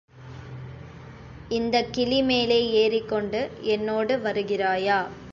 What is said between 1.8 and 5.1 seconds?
கிளி மேலே ஏறிக்கொண்டு என்னோடு வருகிறாயா?